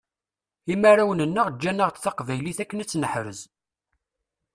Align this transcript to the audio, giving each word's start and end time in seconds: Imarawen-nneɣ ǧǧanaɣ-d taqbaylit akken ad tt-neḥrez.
Imarawen-nneɣ 0.73 1.47
ǧǧanaɣ-d 1.53 1.97
taqbaylit 1.99 2.59
akken 2.63 2.81
ad 2.83 2.87
tt-neḥrez. 2.87 3.39